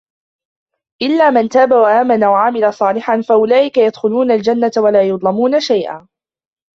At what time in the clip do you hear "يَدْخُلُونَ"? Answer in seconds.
3.77-4.31